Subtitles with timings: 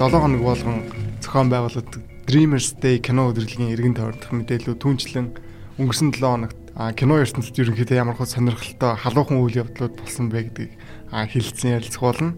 [0.00, 0.80] 7 хоног болгон
[1.20, 5.28] зохион байгуулагддаг Dreamers Day кино удирдлагын иргэн тойрдох мэдээлэл түүнчлэн
[5.76, 6.56] өнгөрсөн 7 хоногт
[6.96, 10.72] кино ертөнцид ерөнхийдөө ямар хөө сонирхолтой халуухан үйл явдлууд болсон бэ гэдгийг
[11.12, 12.32] хэлэлцэн ярилцах болно.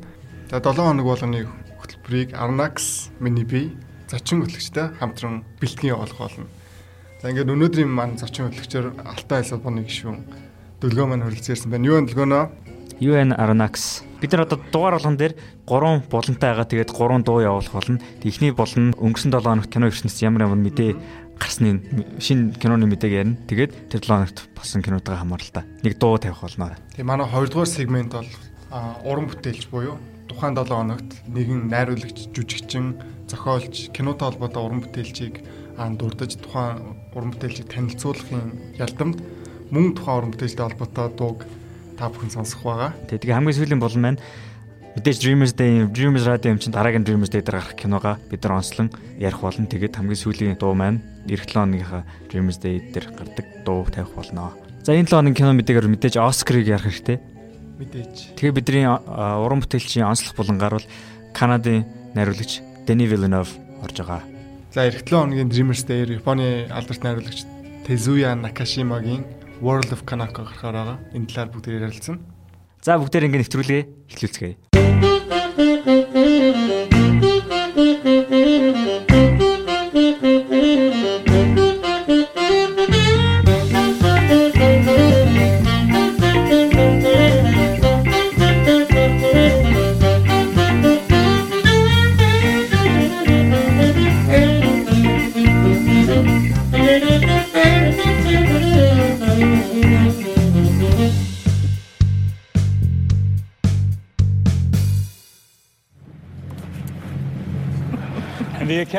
[0.51, 1.47] За 7 хоног болгоны
[1.79, 3.79] хөтөлбөрийг Arnax, миний бие,
[4.11, 6.51] зочин хөтлөгчтэй хамтран бэлтгэн явуулах болно.
[7.23, 10.19] За ингээд өнөөдрийн маань зочин хөтлөгчөөр Алтай Айлбаны гишүүн
[10.83, 11.87] дөлгөө маань хүрэлцээрсэн байна.
[11.87, 12.72] Юу вэ дөлгөөнөө?
[13.01, 14.03] UN Arnax.
[14.21, 15.35] Бид нар одоо дугаар болгон дээр
[15.67, 16.67] 3 болонтой байгаа.
[16.69, 17.99] Тэгээд 3 дуу явуулах болно.
[18.23, 20.97] Эхний бол нь өнгөрсөн 7 хоногт кино ертөнцийн ямар ямар мэдээ
[21.41, 21.83] гарсны
[22.21, 23.41] шинэ киноны мэдээг ярина.
[23.49, 25.65] Тэгээд тэр 7 хоногт болсон кинотойгоо хамааралтай.
[25.83, 26.77] Нэг дуу тавих болно.
[26.95, 28.31] Тэгээ манай 2 дугаар сегмент бол
[29.03, 29.99] уран бүтээлч буюу
[30.29, 32.97] тухайн 7 хоногт нэгэн найруулагч, жүжигчин,
[33.29, 35.45] зохиолч, кинотой холбоотой уран бүтээлчийг
[35.77, 39.19] аан дурдж тухайн уран бүтээлчийг танилцуулахын ялдамд
[39.71, 41.41] мөн тухайн уран бүтээлтэй холбоотой дууг
[41.99, 42.91] та бүхэн сонсох байгаа.
[43.09, 44.21] Тэгээ хамгийн сүүлийн болон маань
[44.97, 48.61] мэдээж Dreamers Day, Dreamers Radio юм чинь дараагийн Dreamers Day дээр гарах киногаа бид нар
[48.61, 49.65] онцлон ярих болно.
[49.65, 54.53] Тэгээд хамгийн сүүлийн дуу маань эх 7 оныхаа Dreamers Day дээр гардаг дуу тавих болно.
[54.85, 57.19] За энэ 7 оны кино мэдээгээр мэдээж Оскарыг ярих хэрэгтэй.
[57.81, 58.37] Мэдээж.
[58.37, 60.89] Тэгээ бидний уран бүтээлчийн онцлог булангаар бол
[61.33, 64.21] Канадын найруулагч Denis Villeneuve орж байгаа.
[64.75, 67.49] За эх 7 оногийн Dreamers Day Японы алдарт найруулагч
[67.87, 70.99] Tezuya Nakashima-гийн World of Kanako гарахаар байгаа.
[71.15, 72.19] Энэ талаар бүгд ярилцсан.
[72.83, 74.72] За бүгдээр ингэ нэвтрүүлгээ эхлүүлцгээе.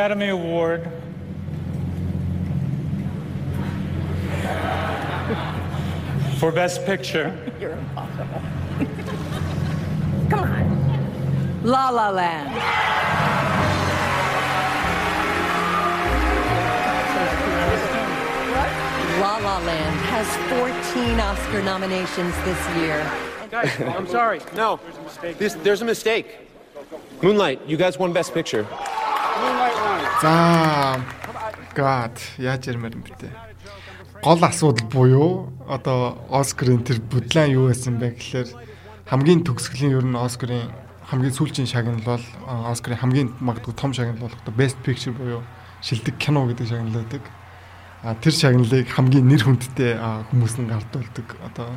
[0.03, 0.83] Academy Award
[6.39, 7.33] for Best Picture.
[7.57, 8.41] You're impossible.
[10.29, 11.63] Come on.
[11.63, 12.53] La La Land.
[19.21, 20.27] La La Land has
[20.97, 23.09] 14 Oscar nominations this year.
[23.49, 24.41] Guys, I'm sorry.
[24.53, 26.39] No, there's a this, there's a mistake.
[27.21, 28.67] Moonlight, you guys won Best Picture.
[30.23, 31.03] За
[31.75, 33.27] God яаж ярмаар юм бэ.
[34.23, 38.47] Гол асуудал буюу одоо Оскарын тэр бүдлэн юу байсан бэ гэхээр
[39.11, 40.71] хамгийн төгсгөлийн ер нь Оскарын
[41.11, 42.23] хамгийн сүүлчийн шагнал бол
[42.71, 45.43] Оскарын хамгийн магадгүй том шагнал болох одоо Best Picture буюу
[45.83, 47.23] шилдэг кино гэдэг шагнал байдаг.
[47.99, 49.99] А тэр шагналыг хамгийн нэр хүндтэй
[50.31, 51.27] хүмүүс нь гардуулдаг.
[51.51, 51.67] Одоо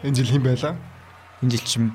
[0.00, 0.80] энэ жил хэн байлаа?
[1.44, 1.92] Энэ жил чинь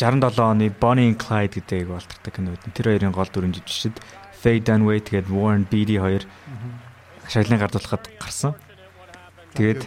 [0.00, 2.56] 67 оны Bonnie and Clyde гэдэг болтордог кино.
[2.72, 4.00] Тэр хоёрын гол дүрэн жижигчд
[4.40, 6.24] Faye Dunaway тэгээд Warren Beatty хоёр
[7.28, 8.56] шагналыг гардуулахад гарсан.
[9.52, 9.84] Тэгээд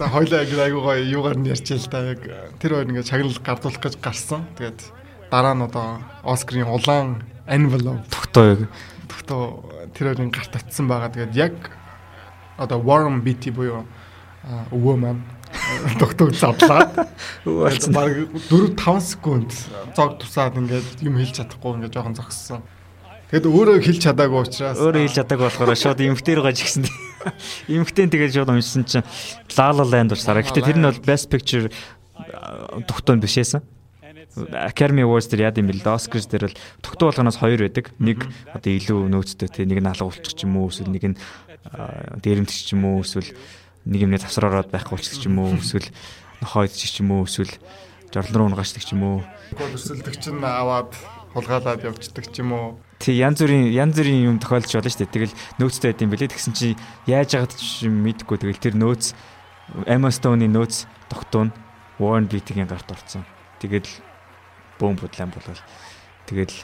[0.00, 2.24] за хоёлаа яг айгуу гоё юугаар нь ярьж л та яг
[2.56, 4.48] тэр хоёр ингээд шагнал гардуулах гэж гарсан.
[4.56, 4.80] Тэгээд
[5.28, 8.64] дараа нь одоо Оскарын улаан envelope тогтоо
[9.12, 11.12] тогтоо тэр хоёрын гарт татсан байгаа.
[11.12, 11.54] Тэгээд яг
[12.56, 13.84] одоо Warren Beatty буюу
[14.72, 15.22] өвөө маань
[16.00, 17.12] тогтоог задлаад
[17.44, 18.12] баг
[18.48, 19.52] 4 5 секунд
[19.92, 22.62] зог тусаад ингээд юм хэлж чадахгүй ингээд жоохон зогссон.
[23.32, 26.84] Тэгэд өөрөө хэлж чадаагүй учраас өөрөө хэлж чадаагүй болохоор шууд эмхтэр гаж гисэн.
[27.64, 29.08] Эмхтэн тэгээд шууд уншсан чинь
[29.56, 30.44] La La Land урсараа.
[30.44, 31.72] Гэтэ тэр нь бол Best Picture
[32.84, 33.64] тогтоон бишээсэн.
[34.52, 37.88] Academy Awards дээр яад юм бэл Oscars дээр бол тогтоо болгоноос хоёр байдаг.
[37.96, 41.16] Нэг одоо илүү нөөцтэй те нэг нь алга болчих ч юм уу эсвэл нэг нь
[42.20, 43.32] дээрэмтч ч юм уу эсвэл
[43.88, 45.88] нэг юмны завсар ороод байхгүй болчих ч юм уу эсвэл
[46.44, 47.52] нохойд ч юм уу эсвэл
[48.12, 49.18] жорлон руу унгашдаг ч юм уу.
[49.56, 50.92] Өсөлдөг чинь аваад
[51.32, 52.68] хулгайлаад явждаг ч юм уу.
[53.02, 55.16] Тэг янз бүрийн янз бүрийн юм тохиолдож болно шүү дээ.
[55.18, 56.30] Тэгэл нөөцтэй байд юм бэлээ.
[56.30, 56.78] Тэгсэн чи
[57.10, 59.10] яаж яагаад ч мэдэхгүй тэгэл тэр нөөц
[59.90, 61.50] Emma Stone-ийн нөөц тогтуун
[61.98, 63.26] Warren Beatty-ийн гарт орсон.
[63.58, 63.90] Тэгэл
[64.78, 65.62] бөөм бодлон болвол
[66.30, 66.54] тэгэл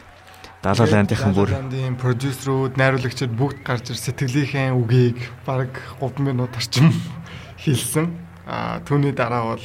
[0.58, 5.70] Далаа ландынхан бүр ландын продюсерүүд, найруулагчид бүгд гарч ир сэтгэлийнхээ үгийг баг
[6.02, 6.90] 3 минут орчим
[7.62, 8.10] хэлсэн.
[8.42, 9.64] А түүний дараа бол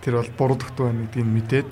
[0.00, 1.70] тэр бол буруу тогтвол байна гэдгийг мэдээд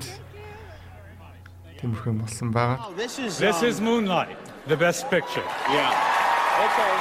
[1.77, 2.89] Тиймэрхүү болсон байгаа.
[2.97, 5.45] This is This is Moonlight, the best picture.
[5.69, 5.93] Yeah.
[6.65, 6.93] Okay.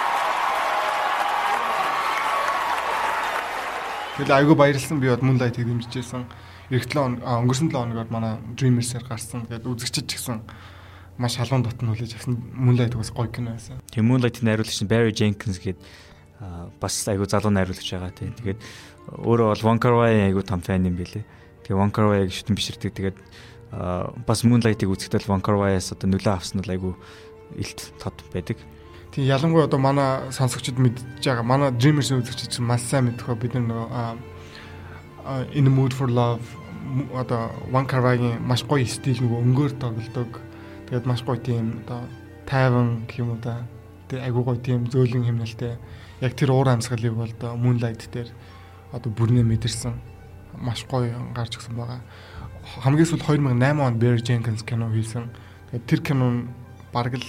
[4.17, 6.25] Тэгэл айгүй баярлсан би бод Moonlight-ийг дэмжижсэн.
[6.73, 9.45] Эх 7 өнгөрсөн 7 хоногод манай Dreamers-ээр гарсан.
[9.49, 10.41] Тэгээд үзэгчд ч гэсэн
[11.21, 12.41] маш халуун дотн хүлээж авсан.
[12.53, 13.81] Moonlight бас гоё кино байсан.
[13.93, 15.81] Тийм Moonlight-ийн найруулагч нь Barry Jenkins гээд
[16.81, 18.33] бас айгүй залуу найруулагч байгаа тийм.
[18.37, 18.61] Тэгээд
[19.25, 21.25] өөрөө бол Wong Kar-wai айгүй том фэн юм билэ.
[21.65, 22.93] Тэгээ Wong Kar-wai-г шүтэн биширдэг.
[22.93, 23.17] Тэгээд
[23.71, 26.95] бас Moonlight-ыг үзэхдээ Van Kar-wai-аас одоо нөлөө авсан нь айгүй
[27.59, 28.59] илт тод байдаг.
[29.11, 31.43] Тийм ялангуяа одоо манай сонсогчид мэдж байгаа.
[31.43, 34.17] Манай Dreamers-ийн үзэгчид чинь маш сайн мэдэх ба бид нөгөө
[35.55, 36.45] In the Mood for Love
[37.15, 40.31] одоо Van Kar-wai-гийн маш гоё стил нөгөө өнгөөр тоглодог.
[40.87, 42.07] Тэгээд маш гоё тийм одоо
[42.47, 43.67] тайван гэх юм уу да.
[44.09, 45.75] Тэгээд айгүй гоё тийм зөөлөн хэмнэлтэй.
[46.23, 48.31] Яг тэр уур амьсгалыг бол одоо Moonlight дээр
[48.95, 49.95] одоо бүрнээ мэдэрсэн.
[50.63, 52.01] Маш гоё гарч өгсөн байгаа.
[52.67, 55.31] Хамгийн сүүл 2008 онд Barry Jenkins кино хийсэн.
[55.71, 56.41] Тэгээд тэр кино нь
[56.93, 57.27] бараг л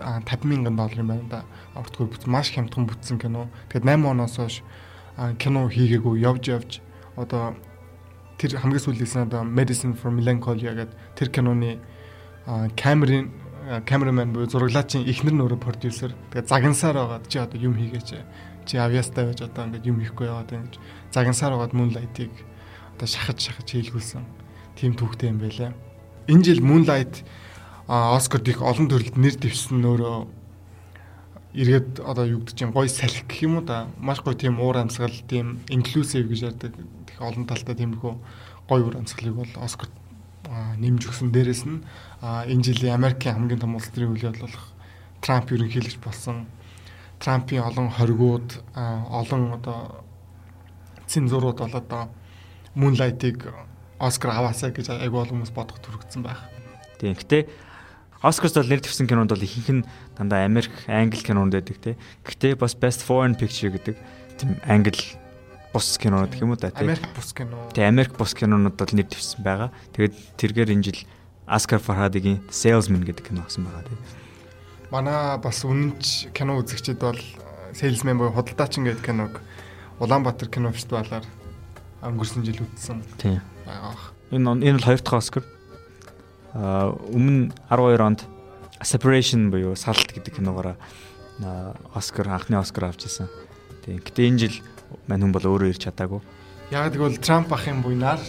[0.00, 1.40] 50 мянган доллар юм байна да.
[1.76, 3.52] Автгүй маш хямдхан бүтсэн кино.
[3.68, 4.62] Тэгээд 8 оноос хойш
[5.38, 6.70] кино хийгээгүй явж явж
[7.16, 7.54] одоо
[8.40, 11.76] тэр хамгийн сүүлийнсэн одоо Medicine for Melancholy гэдэг тэр киноны
[12.72, 13.28] камерын
[13.84, 16.16] камерамен буюу зураглаачийн эхнэр нь өөрөө продюсер.
[16.32, 18.16] Тэгээ загансаар байгаа чи одоо юм хийгээч.
[18.64, 20.80] Чи авьяастай байж одоо ингээд юм хийхгүй яваад ингэж
[21.12, 22.32] загансаар байгаад Moonlight-ыг
[22.96, 24.24] одоо шахаж шахаж хийлгүүлсэн.
[24.76, 25.74] Тим түүхтэй юм байлаа.
[26.28, 27.24] Энэ жил Moonlight
[27.90, 30.18] Оскард их олон төрөлд нэр дэвсэн өөрөө
[31.58, 34.78] эргээд одоо юу гэдэг чинь гоё салхи гэх юм уу да маш гоё тийм уур
[34.78, 36.72] амьсгал тийм инклюзив гэж ярьдаг
[37.18, 38.14] олон талтай тиймэрхүү
[38.70, 39.90] гоё үр амьсгалыг бол Оскар
[40.78, 41.34] нэмж өгсөн.
[41.34, 41.82] Дээрэс нь
[42.22, 44.70] энэ жилийн Америкийн хамгийн том улс төрийн үйл болох
[45.20, 46.46] Трамп ерөнхийлөгч болсон.
[47.20, 50.06] Трампын олон хоригууд, олон одоо
[51.06, 52.08] цензурууд бол одоо
[52.74, 53.50] Moonlight-ыг
[54.00, 56.40] Оскар аваасаа гэж айгүй олон хүмүүс бодох төрөгдсөн байх.
[56.96, 57.14] Тийм.
[57.14, 57.46] Гэтэ
[58.20, 59.84] Оскарс бол нэр дэвсэн кинонд бол ихэнх нь
[60.16, 61.96] дандаа Америк, Англи кинонд байдаг тий.
[62.24, 63.96] Гэтэ бас Best Foreign Picture гэдэг
[64.40, 64.96] тийм англи
[65.72, 67.56] бус кинонууд гэх юм уу да тийм Америк бус кино.
[67.72, 69.72] Тийм Америк бус кинонууд бол нэр дэвсэн байгаа.
[69.96, 71.00] Тэгээд тэргээр энэ жил
[71.46, 74.00] Оскар Фархадигийн Salesman гэдэг кино авсан байгаа тийм.
[74.90, 77.20] Манай бас үнэнч кино үзэгчид бол
[77.72, 79.40] Salesman буюу худалдаачин гэдэг киног
[80.00, 81.24] Улаанбаатар кино фестивалаар
[82.02, 83.04] өнгөрсөн жил үзсэн.
[83.20, 83.40] Тийм.
[83.70, 83.94] Байгаа.
[84.30, 85.44] Энэ энэ бол хоёр дахь Оскар.
[86.54, 88.20] Аа өмнө 12 онд
[88.82, 90.76] Separation буюу салт гэдэг киногоор
[91.94, 93.28] Оскар анхны Оскар авч ирсэн.
[93.84, 94.02] Тийм.
[94.02, 94.56] Гэтэ энэ жил
[95.06, 96.20] мань хүн бол өөрөө ирч чадаагүй.
[96.70, 98.20] Яг тэгвэл Трамп ахын буйнаар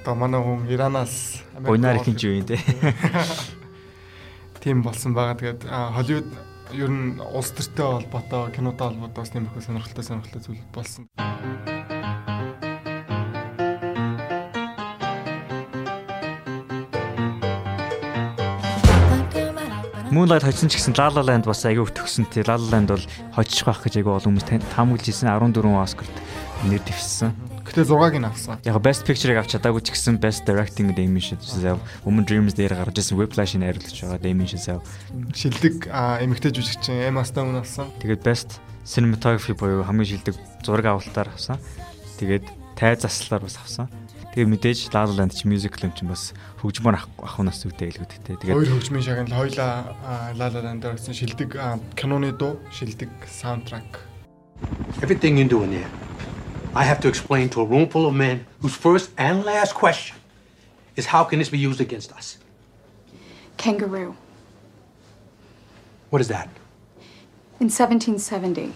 [0.00, 2.58] одоо манай хүн Иранаас буйнаар их юм юу юм те.
[4.62, 5.36] Тийм болсон байгаа.
[5.36, 6.28] Тэгээд Холливуд
[6.72, 11.08] ер нь улс төртэй холбоотой кинотой холбоотой бас тийм их сонирхолтой сонирхолтой зүйл болсон.
[20.10, 22.26] Moonlight хоцсон ч гэсэн La La Land бас аягүй өтгсөн.
[22.26, 26.16] Тэ La La Land бол хоцчих байх гэж аягүй олон хүмүүс таамаглаж ирсэн 14 Оскарт
[26.66, 27.30] нэр дэвшсэн.
[27.62, 28.58] Гэтэ 6-ыг нь авсан.
[28.66, 32.98] Яг Best Picture-ыг авч чадаагүй ч гэсэн Best Directing Damien Chazelle өмнө Dreams дээр гарч
[32.98, 34.82] ирсэн Whiplash-ийг найруулж байгаа Damien Chazelle.
[35.30, 37.86] Шилдэг эмэгтэй жүжигчин Emma Stone авсан.
[38.02, 40.34] Тэгээд Best Cinematography буюу хамгийн шилдэг
[40.66, 41.62] зураг авалтаар авсан.
[42.18, 43.88] Тэгээд тай заслаар бас авсан.
[44.30, 46.30] Тэгээ мэдээж La La Land ч musical юм чинь бас
[46.62, 48.38] хөгжмөр ахунаас үгтэй илгүүдтэй.
[48.38, 49.90] Тэгээд хоёр хөгжмийн шагнал хоёлаа
[50.38, 51.58] La La Land-аар гэсэн шилдэг
[51.98, 54.06] киноны дуу, шилдэг саундтрак.
[55.02, 55.90] Everything you do in here,
[56.74, 60.14] I have to explain to a room full of men whose first and last question
[60.94, 62.38] is how can this be used against us?
[63.56, 64.14] Kangaroo.
[66.10, 66.48] What is that?
[67.58, 68.72] In 1770,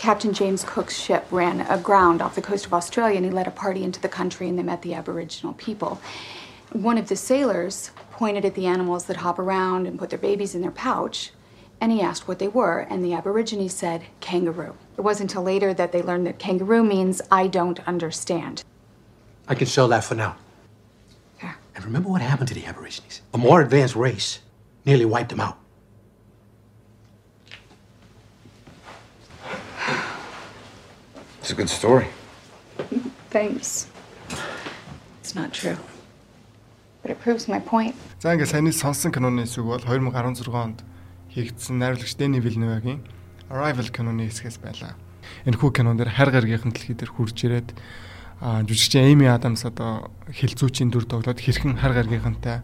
[0.00, 3.50] Captain James Cook's ship ran aground off the coast of Australia and he led a
[3.50, 6.00] party into the country and they met the Aboriginal people.
[6.72, 10.54] One of the sailors pointed at the animals that hop around and put their babies
[10.54, 11.32] in their pouch
[11.82, 14.74] and he asked what they were, and the Aborigines said kangaroo.
[14.96, 18.64] It wasn't until later that they learned that kangaroo means I don't understand.
[19.48, 20.36] I can sell that for now.
[21.42, 21.54] Yeah.
[21.74, 23.20] And remember what happened to the Aborigines?
[23.34, 24.38] A more advanced race
[24.86, 25.58] nearly wiped them out.
[31.50, 32.06] It's a good story.
[33.30, 33.88] Thanks.
[35.20, 35.78] It's not true.
[37.02, 37.96] But it proves my point.
[38.22, 40.86] За ингээд саяны сонсон киноны хэсэг бол 2016 онд
[41.34, 43.02] хийгдсэн найруулагч Дэни Вилневагийн
[43.50, 44.94] Arrival киноны хэсгээс байлаа.
[45.42, 47.74] Энэ хүү кинон дээр хайр гаргийнхын дэлхий дээр хурж ирээд
[48.38, 52.62] жүжигчин Эми Адамс одоо хилцүүчийн дүр тоглоод хэрхэн хайр гаргийнхантай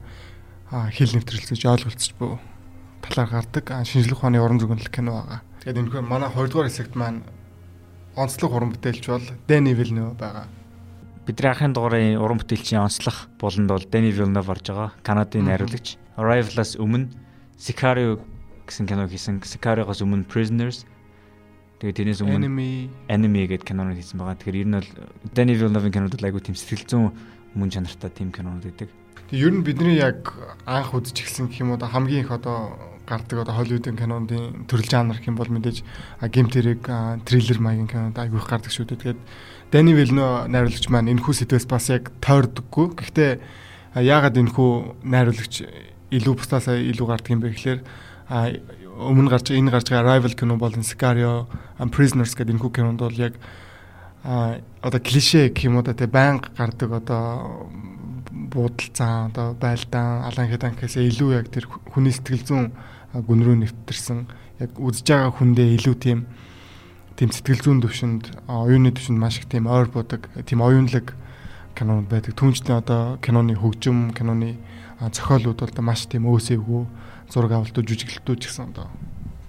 [0.94, 2.38] хил нэвтрэлцэж ойлголцож буй
[3.02, 5.42] талаар гардаг шинжлэх ухааны уран зөгнөлт кино байгаа.
[5.66, 7.26] Тэгээд энэ хүү манай 2 дугаар хэсэгт маань
[8.16, 10.48] онцлог уран бүтээлч бол Дэни Вилнев байгаа.
[11.28, 14.90] Бидний анхны дугаарын уран бүтээлчийн онцлог болонд бол Дэни Вилнев орж байгаа.
[15.04, 16.00] Канадын найруулагч.
[16.16, 17.12] Arrival-аас өмнө
[17.60, 18.20] Sicario
[18.64, 19.44] гэсэн кино хийсэн.
[19.44, 20.88] Sicario-гоос өмнө Prisoners
[21.76, 22.70] Тэгээд тэрнээс өмнө Enemy
[23.12, 24.40] Enemy гэдэг кинонууд хийсэн байгаа.
[24.40, 24.90] Тэгэхээр ер нь бол
[25.36, 27.12] Дэни Вилневийн кинонууд айгүй тийм сэтгэл зүйн
[27.52, 28.88] мөн чанартай тийм кинонууд байдаг.
[29.30, 30.32] Тэг ер нь бидний яг
[30.66, 35.16] анх үзэж эхэлсэн гэх юм уу хамгийн их одоо гардаг одоо Холливуудын киноны төрөл жанр
[35.16, 35.82] гэх юм бол мэдээж
[36.30, 36.82] гейм тэрэг
[37.24, 39.16] триллер маягийн кинод айгүй их гардаг шүү дээ.
[39.16, 39.20] Тэгээд
[39.70, 42.86] Дани Вилно найруулагч маань энэ хүү сэдвээс бас яг тойрдоггүй.
[42.98, 43.30] Гэхдээ
[44.02, 44.70] яагаад энэ хүү
[45.06, 45.54] найруулагч
[46.10, 47.80] илүү бусдаасаа илүү гардаг юм бэ гэхээр
[48.30, 48.50] а
[48.98, 51.46] өмнө гарч энэ гарч байгаа Arrival кино болон Sicario,
[51.78, 53.34] Prisoners гэдэг энэ хүү кинонд бол яг
[54.26, 57.70] одоо клише гэх юм уу тэг байнга гардаг одоо
[58.56, 62.66] буудалцаа одоо байлдаан алан хеданкээс илүү яг тэр хүний сэтгэл зүйн
[63.12, 64.18] гүн рүү нэвтэрсэн
[64.64, 66.18] яг үзэж байгаа хүндээ илүү тийм
[67.16, 71.12] тийм сэтгэл зүйн төвшөнд оюуны төвшөнд маш их тийм ойр будаг тийм оюунлаг
[71.76, 72.32] кинонууд байдаг.
[72.32, 74.56] Түүнчлэн одоо киноны хөгжим, киноны
[75.00, 76.82] зохиолууд бол маш тийм өөсөөгөө
[77.28, 78.88] зураг авалтууд, жүжиглэлтүүд ч гэсэн одоо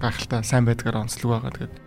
[0.04, 1.56] гайхалтай сайн байдгаар онцлог байгаа.
[1.56, 1.87] Тэгээд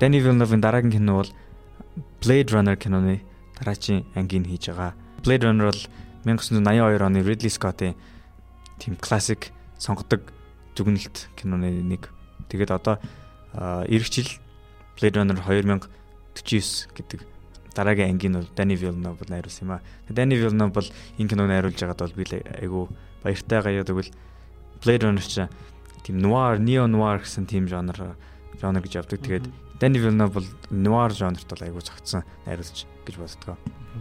[0.00, 1.30] Danny Villeneuve-ийн дараагийн кино бол
[2.20, 3.22] Blade Runner киноны
[3.58, 4.94] дараачийн ангийн хийж байгаа.
[5.22, 5.82] Blade Runner бол
[6.24, 7.94] 1982 оны Ridley Scott-ийн
[8.78, 10.32] тийм классик сонгодог
[10.74, 12.10] дүгнэлт киноны нэг
[12.48, 12.98] Тэгээд одоо
[13.86, 14.30] эх жил
[14.98, 17.20] Blade Runner 2049 гэдэг
[17.74, 19.82] дараагийн ангийн бол Danny Villeneuve найруулсан юм а.
[20.06, 22.24] Danny Villeneuve бол энэ киног найруулж байгаад бол би
[22.62, 22.88] айгу
[23.22, 24.10] баяртай гаяа тэгвэл
[24.82, 25.46] Blade Runner ч
[26.02, 28.14] тийм noir, neo noir гэсэн тийм жанр
[28.60, 29.18] жанр гэж явдаг.
[29.18, 29.46] Тэгээд
[29.80, 33.56] Danny Villeneuve бол noir жанрт бол айгу цогцсон найруулж гэж боддгоо.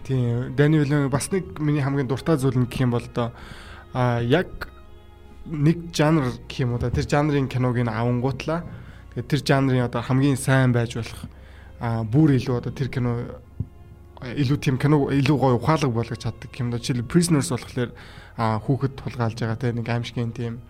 [0.05, 3.31] Тийм Danny Villeneuve бас нэг миний хамгийн дуртай зүйл нь гэх юм бол доо
[3.93, 4.69] а яг
[5.45, 8.63] нэг жанр гэх юм уу да тэр жанрын киног ин авангуутлаа.
[9.13, 11.25] Тэгээд тэр жанрын одоо хамгийн сайн байж болох
[11.79, 13.41] а бүр илүү одоо тэр кино
[14.23, 16.79] илүү тийм кино илүү гоё ухаалаг болгож чаддаг юм да.
[16.79, 17.91] Жишээл Prisoners болохоор
[18.37, 20.61] хүүхэд тулгаалж байгаа те нэг аимшигын тийм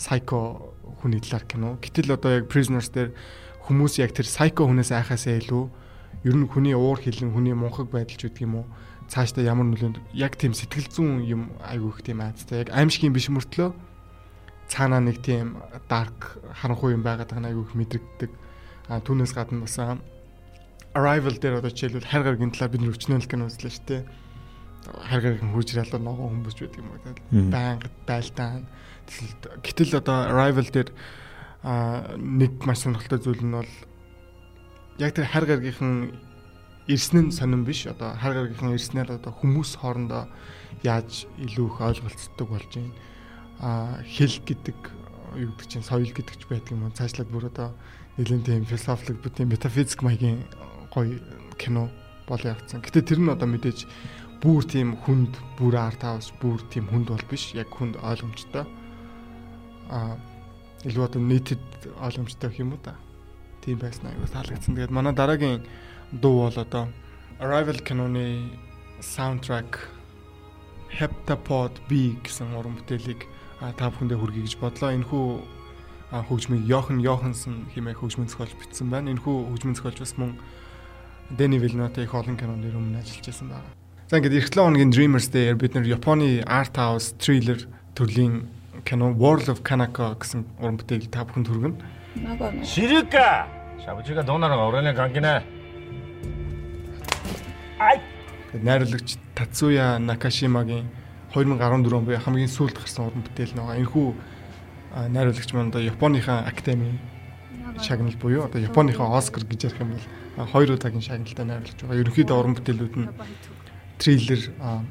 [0.00, 1.76] psycho хүний талаар кино.
[1.76, 3.12] Гэтэл одоо яг Prisoners дээр
[3.66, 5.64] хүмүүс яг тэр psycho хүнээс айхаасаа илүү
[6.26, 8.66] ер нь хүний уур хилэн хүний мунхаг байдал ч гэдэг юм уу
[9.10, 13.70] цаашдаа ямар нөлөөнд яг тийм сэтгэл зүйн юм айгүйх тийм айцтай яг аимшигын биш мөртлөө
[14.72, 18.30] цаанаа нэг тийм dark харанхуй юм байгаад байгаа айгүйх мэдрэгддэг.
[18.88, 19.76] А түүнээс гадна бас
[20.92, 24.02] Arrival дээр одоо жишээлбэл хайр гаргийн талаар бид нөвчнөл кино үзлээ шүү дээ.
[25.08, 27.00] Хайр гаргийн хурж ирэл ногоон хүмүүс байдаг юм уу?
[27.48, 28.68] Байнга байлдаан.
[29.64, 30.92] Гэтэл одоо Arrival дээр
[31.62, 33.72] а нэг маш сонирхолтой зүйл нь бол
[34.98, 36.14] яг тэр хайр гаргийнхан
[36.86, 37.86] ирсэн нь сонирн биш.
[37.86, 40.26] Одоо хайр гаргийнхан ирснээр одоо хүмүүс хоорондоо
[40.82, 44.78] яаж илүү их ойлголцдог болж байна хэл гэдэг
[45.38, 47.70] юу гэдэг чинь соёл гэдэг ч байдаг юм уу цаашлаад бүр одоо
[48.18, 50.42] нэлээд тийм философик бүтэн метафизик маягийн
[50.90, 51.22] гоё
[51.56, 51.88] кино
[52.26, 52.82] бол явцсан.
[52.82, 53.86] Гэтэ тэр нь одоо мэдээж
[54.42, 58.66] бүр тийм хүнд бүр арт хаус бүр тийм хүнд бол биш яг хүнд ойлгомжтой
[59.88, 60.18] а
[60.84, 61.62] илүү одоо нийтэд
[62.02, 62.98] ойлгомжтой гэх юм уу та
[63.62, 64.74] тийм байсан аягүй таалагдсан.
[64.74, 65.62] Тэгээд манай дараагийн
[66.10, 66.88] дуу бол одоо
[67.38, 68.50] Arrival киноны
[69.00, 69.90] саундтрак
[70.90, 73.26] Heptapod B гэсэн уран бүтээлийг
[73.78, 74.90] та бүхэндээ хүргэе гэж бодлоо.
[74.92, 75.26] Энэхүү
[76.28, 79.14] хөгжмийг Йохан Йохансон хэмээх хөгжмийн зохиолч бичсэн байна.
[79.14, 80.36] Энэхүү хөгжмийн зохиолч бас мөн
[81.30, 83.68] Дэни Вилнотой их олон кинонд өмнө ажиллаж байсан байна.
[84.10, 87.64] За ингээд эх 7 хоногийн Dreamers дээр бид нэр Японы art house thriller
[87.96, 88.52] төрлийн
[88.84, 92.64] кино World of Kanako гэсэн уран бүтээлийг та бүхэнд хүргэнэ.
[92.64, 93.46] Ширэка.
[93.84, 95.42] Шавжига доонараа оройны гангина.
[97.78, 98.00] Ай.
[98.52, 100.88] Найруулагч Тацуя Накашимагийн
[101.34, 103.76] 2014 он буюу хамгийн сүүлд гарсан уран бүтээл нэг.
[103.80, 104.06] Энэхүү
[105.08, 106.98] найруулагч маань одоо Японыхаа академи
[107.80, 109.96] шагнал буюу одоо Японыхаа Оскар гэж ярих юм
[110.36, 112.00] бол хоёр удаагийн шагналтай найруулагч байгаа.
[112.00, 113.08] Ерөнхийдөө уран бүтээлүүд нь
[113.98, 114.40] триллер,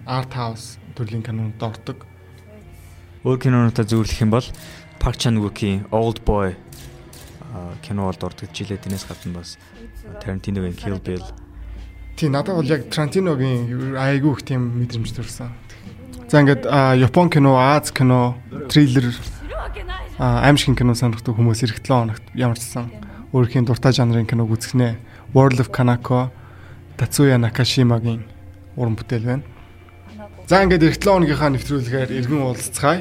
[0.06, 2.11] арт хаус төрлийн кинонд ордог.
[3.22, 4.48] Өөр кинонуудаа зөвлөх юм бол
[4.98, 6.58] Park Chan-wook-ийн Old Boy
[7.86, 9.58] кино бол дурддаг жилээ тэрнээс гадна бас
[10.24, 11.25] Tarantino-гийн Kill Bill.
[12.18, 15.51] Тий надад бол яг Tarantino-гийн айгүй их тийм мэдрэмж төрсэн.
[16.30, 16.66] За ингээд
[16.98, 18.38] Япон кино, Аз кино,
[18.70, 19.13] триллер
[20.18, 22.92] аимшиг кино сонирхдаг хүмүүс эх 7 хоногт ямар ч сан
[23.34, 24.98] өөрхийн дуртай жанрын киног үзэхнэ.
[25.34, 26.30] World of Kanako,
[26.98, 28.28] Tatsuya Nakashimaгийн
[28.75, 29.44] уран бүтээл байна.
[30.51, 33.00] За ингээд эх 7 хоногийнхаа нэвтрүүлгээр эргэн уулзцгаая.